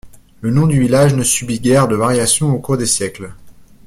Le 0.41 0.49
nom 0.49 0.65
du 0.65 0.79
village 0.79 1.13
ne 1.13 1.21
subit 1.21 1.59
guère 1.59 1.87
de 1.87 1.95
variations 1.95 2.51
au 2.55 2.57
cours 2.57 2.75
des 2.75 2.87
siècles. 2.87 3.35